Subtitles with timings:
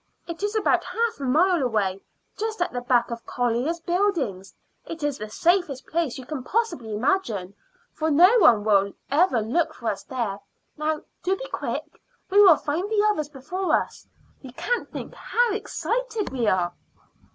[0.27, 2.01] It is about half a mile away,
[2.35, 4.55] just at the back of Colliers' Buildings.
[4.83, 7.53] It is the safest place you can possibly imagine,
[7.93, 10.39] for no one will ever look for us there.
[10.75, 12.01] Now do be quick;
[12.31, 14.07] we will find the others before us.
[14.41, 16.73] You can't think how excited we are."